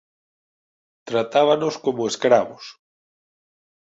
[1.09, 2.65] Tratábanos como escravos.